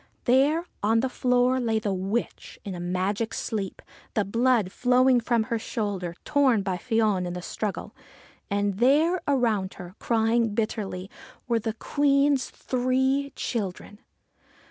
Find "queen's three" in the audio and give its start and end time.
11.73-13.31